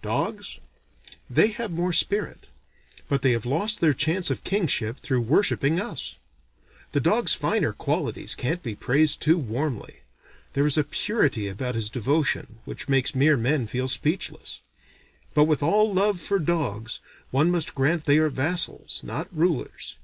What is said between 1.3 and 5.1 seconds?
have more spirit. But they have lost their chance of kingship